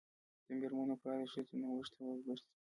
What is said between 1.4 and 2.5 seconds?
نوښت سبب ګرځي.